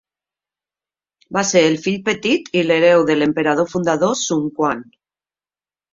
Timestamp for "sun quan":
4.23-4.83